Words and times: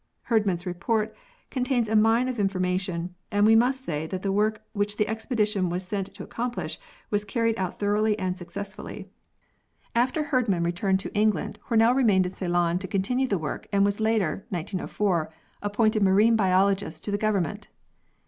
Herdman's 0.23 0.65
reports 0.65 1.15
con 1.51 1.63
tain 1.63 1.87
a 1.87 1.95
mine 1.95 2.27
of 2.27 2.39
information, 2.39 3.13
and 3.31 3.45
we 3.45 3.55
must 3.55 3.85
say 3.85 4.07
that 4.07 4.23
the 4.23 4.31
work 4.31 4.63
which 4.73 4.97
the 4.97 5.07
expedition 5.07 5.69
was 5.69 5.83
sent 5.83 6.07
to 6.15 6.23
accomplish, 6.23 6.79
was 7.11 7.23
carried 7.23 7.55
out 7.59 7.77
thoroughly 7.77 8.17
and 8.17 8.35
successfully. 8.35 9.05
After 9.93 10.23
Herdman 10.23 10.63
returned 10.63 10.99
to 11.01 11.13
England, 11.13 11.59
Hornell 11.69 11.93
92 11.93 11.93
132 11.93 11.93
PEARLS 11.93 11.97
[CH. 11.97 11.97
remained 11.97 12.25
in 12.25 12.31
Ceylon 12.31 12.79
to 12.79 12.87
continue 12.87 13.27
the 13.27 13.37
work 13.37 13.67
and 13.71 13.85
was 13.85 13.99
later 13.99 14.43
(1904) 14.49 15.31
appointed 15.61 16.01
Marine 16.01 16.35
Biologist 16.35 17.03
to 17.03 17.11
the 17.11 17.19
Government. 17.19 17.67